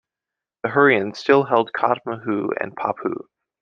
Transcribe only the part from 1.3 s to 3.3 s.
held Katmuhu and Paphu.